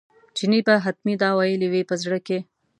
چیني 0.35 0.59
به 0.65 0.73
حتمي 0.85 1.13
دا 1.23 1.29
ویلي 1.37 1.67
وي 1.73 1.81
په 1.89 1.95
زړه 2.03 2.19
کې. 2.27 2.37